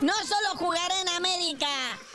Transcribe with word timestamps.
no 0.00 0.12
solo 0.26 0.56
jugará 0.56 1.00
en 1.00 1.08
América, 1.10 1.66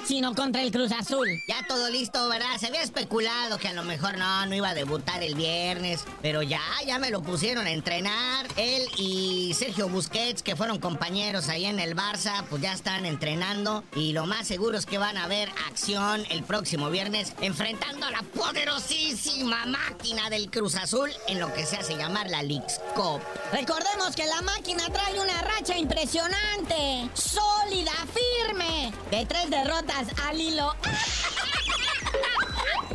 sino 0.06 0.36
contra 0.36 0.62
el 0.62 0.72
Cruz 0.72 0.92
Azul. 0.92 1.42
Ya 1.48 1.66
todo 1.68 1.90
listo, 1.90 2.28
¿verdad? 2.28 2.58
Se 2.60 2.68
había 2.68 2.82
especulado 2.82 3.58
que 3.58 3.70
a 3.70 3.74
lo 3.74 3.84
mejor 3.84 4.18
no, 4.18 4.46
no 4.46 4.56
iba 4.56 4.70
a 4.70 4.74
debutar 4.74 5.24
el 5.24 5.36
viernes, 5.36 6.04
pero 6.22 6.42
ya, 6.42 6.62
ya 6.86 7.00
me 7.00 7.10
lo 7.10 7.22
pusieron 7.22 7.66
a 7.66 7.72
entrenar. 7.72 8.48
Él 8.58 8.84
y 8.98 9.54
Sergio 9.54 9.88
Busquets, 9.88 10.44
que 10.44 10.56
fueron 10.56 10.80
compañeros 10.80 11.48
ahí 11.48 11.66
en 11.66 11.80
el 11.80 11.96
Barça, 11.96 12.44
pues 12.50 12.62
ya 12.62 12.74
están 12.74 13.06
entrenando 13.06 13.84
y 13.96 14.12
lo 14.12 14.26
más 14.26 14.48
seguro 14.48 14.78
es 14.78 14.86
que 14.86 14.98
van 14.98 15.18
a 15.18 15.28
ver 15.28 15.50
acción 15.70 16.26
el 16.30 16.44
próximo 16.44 16.90
viernes 16.90 17.34
enfrentando 17.42 18.06
a 18.06 18.12
la 18.12 18.22
poderosísima 18.22 19.66
máquina 19.66 20.30
del 20.30 20.50
Cruz 20.52 20.76
Azul 20.76 21.10
en 21.28 21.40
lo 21.40 21.54
que 21.54 21.66
se 21.66 21.78
hace 21.78 21.96
llamar 21.96 22.30
la 22.30 22.44
Leagues 22.44 22.82
Cup. 22.96 23.22
Recordemos 23.52 24.16
que 24.16 24.26
la 24.26 24.42
máquina 24.42 24.84
trae 24.92 25.20
una 25.20 25.42
racha 25.42 25.78
impresionante, 25.78 27.10
sólida, 27.14 27.92
firme, 28.14 28.94
de 29.10 29.26
tres 29.26 29.50
derrotas 29.50 30.08
al 30.28 30.40
hilo. 30.40 30.76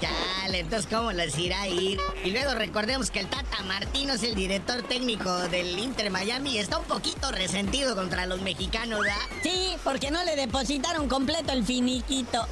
Chale, 0.00 0.60
entonces 0.60 0.90
¿cómo 0.92 1.12
les 1.12 1.38
irá 1.38 1.62
a 1.62 1.68
ir? 1.68 1.98
Y 2.24 2.30
luego 2.32 2.54
recordemos 2.54 3.10
que 3.10 3.20
el 3.20 3.28
Tata 3.28 3.62
Martino 3.64 4.14
es 4.14 4.22
el 4.24 4.34
director 4.34 4.82
técnico 4.82 5.32
del 5.48 5.78
Inter 5.78 6.10
Miami 6.10 6.52
y 6.52 6.58
está 6.58 6.78
un 6.78 6.84
poquito 6.84 7.30
resentido 7.30 7.94
contra 7.94 8.26
los 8.26 8.40
mexicanos, 8.42 9.00
¿verdad? 9.00 9.16
Sí, 9.42 9.74
porque 9.84 10.10
no 10.10 10.22
le 10.24 10.34
depositaron 10.36 11.08
completo 11.08 11.52
el 11.52 11.64
finiquito. 11.64 12.46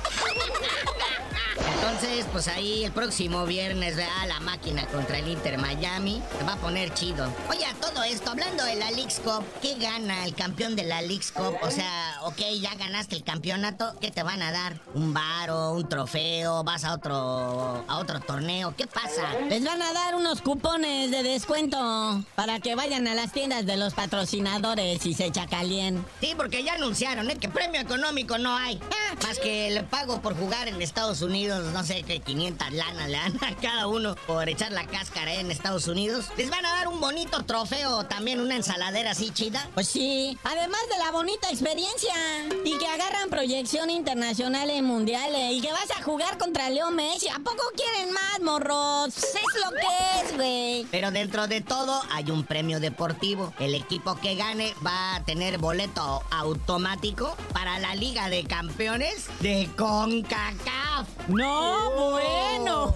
Entonces, 1.83 2.27
pues 2.31 2.47
ahí 2.49 2.85
el 2.85 2.93
próximo 2.93 3.47
viernes, 3.47 3.97
¿verdad? 3.97 4.29
La 4.29 4.39
máquina 4.41 4.87
contra 4.89 5.19
el 5.19 5.29
Inter 5.29 5.57
Miami. 5.57 6.23
Se 6.37 6.45
va 6.45 6.53
a 6.53 6.57
poner 6.57 6.93
chido. 6.93 7.33
Oye, 7.49 7.65
todo 7.81 8.03
esto, 8.03 8.31
hablando 8.31 8.65
de 8.65 8.75
la 8.75 8.91
Leagues 8.91 9.21
¿qué 9.63 9.77
gana 9.77 10.27
el 10.27 10.35
campeón 10.35 10.77
de 10.77 10.83
la 10.83 11.01
Leagues 11.01 11.33
Cup? 11.33 11.57
O 11.63 11.71
sea, 11.71 12.10
ok, 12.23 12.39
ya 12.61 12.75
ganaste 12.75 13.17
el 13.17 13.25
campeonato, 13.25 13.95
¿qué 14.01 14.11
te 14.11 14.23
van 14.23 14.43
a 14.43 14.53
dar? 14.53 14.81
¿Un 14.95 15.15
varo, 15.15 15.73
un 15.73 15.89
trofeo? 15.89 16.65
¿Vas 16.65 16.85
a 16.85 16.95
otro, 16.95 17.85
a 17.87 17.99
otro 17.99 18.21
torneo? 18.21 18.75
¿Qué 18.77 18.87
pasa? 18.87 19.39
Les 19.49 19.65
van 19.65 19.81
a 19.81 19.93
dar 19.93 20.15
unos 20.15 20.43
cupones 20.43 21.11
de 21.11 21.23
descuento 21.23 22.23
para 22.35 22.61
que 22.61 22.75
vayan 22.75 23.07
a 23.09 23.15
las 23.15 23.33
tiendas 23.33 23.67
de 23.67 23.77
los 23.77 23.95
patrocinadores 23.95 25.05
y 25.07 25.15
se 25.15 25.31
chacalien. 25.31 26.05
Sí, 26.21 26.35
porque 26.37 26.63
ya 26.63 26.75
anunciaron, 26.75 27.31
¿eh? 27.31 27.37
Que 27.39 27.49
premio 27.49 27.81
económico 27.81 28.39
no 28.39 28.55
hay. 28.57 28.81
Ah, 28.91 29.17
más 29.23 29.39
que 29.39 29.69
el 29.69 29.85
pago 29.85 30.21
por 30.21 30.37
jugar 30.37 30.69
en 30.69 30.81
Estados 30.83 31.23
Unidos, 31.23 31.73
no 31.73 31.85
sé 31.85 32.03
qué, 32.03 32.21
500 32.21 32.73
lanas 32.73 33.09
le 33.09 33.17
dan 33.17 33.37
a 33.45 33.57
cada 33.57 33.87
uno 33.87 34.15
por 34.27 34.49
echar 34.49 34.73
la 34.73 34.87
cáscara 34.87 35.35
¿eh? 35.35 35.41
en 35.41 35.51
Estados 35.51 35.89
Unidos. 35.89 36.27
Les 36.37 36.51
van 36.51 36.65
a 36.65 36.71
dar 36.71 36.89
un 36.89 37.01
bonito 37.01 37.45
trofeo, 37.45 38.05
también 38.05 38.41
una 38.41 38.57
ensaladera 38.57 39.13
así 39.13 39.31
chida. 39.31 39.69
Pues 39.75 39.89
sí, 39.89 40.39
además 40.45 40.81
de 40.93 40.99
la 40.99 41.11
bonita 41.11 41.49
experiencia. 41.51 42.10
Y 42.65 42.79
que 42.79 42.87
agarran 42.87 43.31
proyección 43.31 43.91
internacional 43.91 44.71
en 44.71 44.85
mundiales. 44.85 45.53
Y 45.53 45.61
que 45.61 45.73
vas 45.73 45.91
a 45.99 46.03
jugar 46.03 46.39
contra 46.39 46.71
Leo 46.71 46.91
Messi. 46.91 47.29
¿A 47.29 47.39
poco 47.39 47.63
quieren 47.77 48.13
más, 48.13 48.41
morros? 48.41 49.17
Es 49.17 49.61
lo 49.65 49.71
que 49.71 50.25
es, 50.25 50.37
güey. 50.37 50.87
Pero 50.91 51.11
dentro 51.11 51.47
de 51.47 51.61
todo 51.61 52.01
hay 52.11 52.31
un 52.31 52.45
premio 52.45 52.81
deportivo. 52.81 53.53
El 53.59 53.75
equipo 53.75 54.17
que 54.17 54.35
gane 54.35 54.75
va 54.85 55.17
a 55.17 55.25
tener 55.25 55.59
boleto 55.59 56.23
automático 56.31 57.37
para 57.53 57.79
la 57.79 57.95
Liga 57.95 58.29
de 58.29 58.45
Campeones 58.45 59.27
de 59.41 59.69
CONCACAF. 59.77 61.09
No, 61.35 61.91
bueno. 62.11 62.95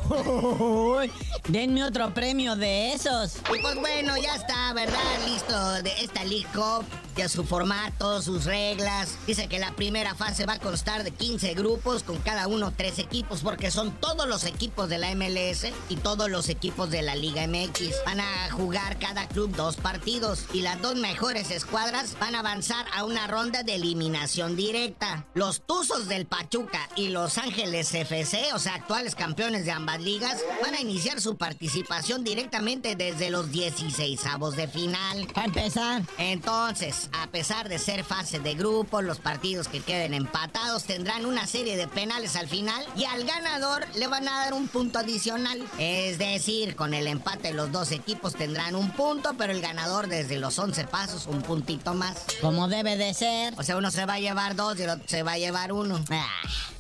Denme 1.49 1.85
otro 1.85 2.13
premio 2.15 2.57
de 2.57 2.93
esos. 2.93 3.37
Y 3.55 3.61
pues 3.61 3.77
bueno, 3.77 4.17
ya 4.17 4.35
está, 4.35 4.73
¿verdad? 4.73 4.99
Listo 5.27 5.73
de 5.83 5.93
esta 6.03 6.25
League 6.25 6.47
Cup, 6.55 6.85
ya 7.17 7.29
su 7.29 7.45
formato, 7.45 8.23
sus 8.23 8.45
reglas. 8.45 9.19
Dice 9.27 9.47
que 9.47 9.59
la 9.59 9.73
primera 9.73 10.15
fase 10.15 10.47
va 10.47 10.55
a 10.55 10.59
constar 10.59 11.05
de 11.05 11.11
15 11.11 11.55
grupos, 11.55 12.03
con 12.03 12.17
cada 12.19 12.49
uno 12.49 12.73
tres 12.75 12.99
equipos, 12.99 13.43
porque 13.43 13.71
son 13.71 13.93
todos 14.01 14.27
los 14.27 14.45
equipos 14.45 14.89
de 14.89 14.99
la 14.99 15.15
MLS 15.15 15.67
y 15.89 15.97
todos 15.97 16.31
los 16.31 16.49
equipos 16.49 16.91
de 16.91 17.03
la 17.03 17.15
Liga 17.15 17.47
MX. 17.47 18.05
Van 18.07 18.21
a 18.21 18.51
jugar 18.51 18.99
cada 18.99 19.29
club 19.29 19.55
dos 19.55 19.77
partidos 19.77 20.47
y 20.55 20.63
las 20.63 20.81
dos 20.81 20.97
mejores 20.97 21.51
escuadras 21.51 22.17
van 22.19 22.35
a 22.35 22.41
avanzar 22.41 22.87
a 22.95 23.05
una 23.05 23.27
ronda 23.27 23.63
de 23.63 23.75
eliminación 23.75 24.57
directa. 24.57 25.27
Los 25.35 25.61
Tuzos 25.61 26.09
del 26.09 26.27
Pachuca 26.27 26.89
y 26.97 27.09
Los 27.09 27.37
Ángeles 27.39 27.95
FC, 27.95 28.24
o 28.55 28.59
sea, 28.59 28.75
actuales 28.75 29.15
campeones 29.15 29.67
de 29.67 29.71
ambas 29.71 30.01
ligas, 30.01 30.41
van 30.63 30.75
a 30.75 30.81
iniciar 30.81 31.21
su 31.21 31.37
participación 31.37 32.25
directamente 32.25 32.97
desde 32.97 33.29
los 33.29 33.51
16 33.51 34.25
avos 34.27 34.57
de 34.57 34.67
final. 34.67 35.29
A 35.35 35.45
empezar. 35.45 36.03
Entonces, 36.17 37.11
a 37.13 37.27
pesar 37.27 37.69
de 37.69 37.79
ser 37.79 38.03
fase 38.03 38.39
de 38.39 38.55
grupo, 38.55 39.03
los 39.03 39.19
partidos 39.19 39.69
que 39.69 39.81
queden 39.81 40.15
empatados 40.15 40.85
tendrán 40.85 41.27
una 41.27 41.47
serie 41.47 41.77
de 41.77 41.87
penales 41.87 42.37
al 42.37 42.49
final 42.49 42.83
y 42.97 43.05
al 43.05 43.25
ganador 43.25 43.87
le 43.95 44.07
van 44.07 44.27
a 44.27 44.45
dar 44.45 44.55
un 44.55 44.69
punto 44.69 44.99
adicional. 44.99 45.63
Es 45.79 46.19
decir, 46.19 46.77
con 46.77 46.95
el 46.95 47.07
empate 47.07 47.53
los 47.53 47.73
dos 47.73 47.93
equipos 47.93 48.35
tendrán 48.35 48.75
un 48.75 48.91
punto, 48.93 49.35
pero 49.37 49.53
el 49.53 49.61
ganador 49.61 50.09
desde 50.09 50.39
los 50.39 50.59
11 50.59 50.87
pasos 50.87 51.27
un 51.27 51.43
puntito 51.43 51.93
más. 51.93 52.25
Como 52.41 52.69
debe 52.69 52.97
de 52.97 53.13
ser. 53.13 53.53
O 53.59 53.63
sea, 53.63 53.77
uno 53.77 53.91
se 53.91 54.07
va 54.07 54.15
a 54.15 54.21
llevar 54.21 54.57
dos 54.57 54.79
y 54.79 54.85
el 54.85 54.91
otro 54.91 55.05
se 55.07 55.23
va 55.23 55.33
a 55.33 55.39
llevar 55.39 55.73
uno. 55.73 56.03
Ah. 56.11 56.27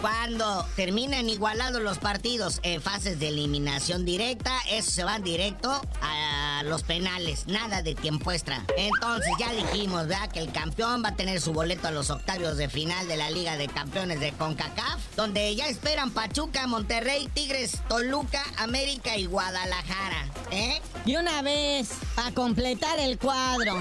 Cuando 0.04 0.66
terminen 0.76 1.31
igualados 1.31 1.81
los 1.81 1.97
partidos 1.97 2.60
en 2.62 2.82
fases 2.82 3.19
de 3.19 3.28
eliminación 3.28 4.04
directa, 4.04 4.54
eso 4.70 4.91
se 4.91 5.03
va 5.03 5.19
directo 5.19 5.81
a 6.03 6.60
los 6.66 6.82
penales, 6.82 7.47
nada 7.47 7.81
de 7.81 7.94
tiempo 7.94 8.31
extra. 8.31 8.62
Entonces 8.76 9.32
ya 9.41 9.50
dijimos, 9.54 10.06
¿verdad? 10.06 10.31
Que 10.31 10.41
el 10.41 10.53
campeón 10.53 11.03
va 11.03 11.09
a 11.09 11.16
tener 11.16 11.41
su 11.41 11.54
boleto 11.54 11.88
a 11.88 11.91
los 11.91 12.10
octavios 12.10 12.59
de 12.59 12.69
final 12.69 13.09
de 13.09 13.16
la 13.16 13.31
Liga 13.31 13.56
de 13.56 13.66
Campeones 13.66 14.20
de 14.20 14.32
CONCACAF, 14.32 15.00
donde 15.16 15.56
ya 15.56 15.69
esperan 15.69 16.10
Pachuca, 16.10 16.66
Monterrey, 16.66 17.31
Tigres, 17.32 17.81
Toluca, 17.88 18.43
América 18.59 19.16
y 19.16 19.25
Guadalajara. 19.25 20.28
¿Eh? 20.50 20.82
Y 21.06 21.16
una 21.16 21.41
vez, 21.41 21.88
a 22.16 22.31
completar 22.32 22.98
el 22.98 23.19
cuadro. 23.19 23.75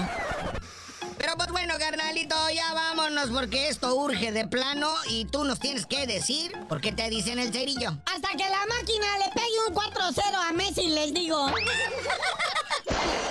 Bueno, 1.74 1.90
carnalito, 1.90 2.36
ya 2.54 2.72
vámonos 2.72 3.30
porque 3.30 3.68
esto 3.68 3.96
urge 3.96 4.30
de 4.30 4.46
plano 4.46 4.94
y 5.08 5.24
tú 5.24 5.42
nos 5.42 5.58
tienes 5.58 5.86
que 5.86 6.06
decir 6.06 6.52
por 6.68 6.80
qué 6.80 6.92
te 6.92 7.10
dicen 7.10 7.40
el 7.40 7.52
cerillo. 7.52 7.96
Hasta 8.06 8.28
que 8.28 8.48
la 8.48 8.64
máquina 8.68 9.18
le 9.18 9.32
pegue 9.34 9.58
un 9.66 9.74
4-0 9.74 10.22
a 10.48 10.52
Messi, 10.52 10.86
les 10.86 11.12
digo. 11.12 11.46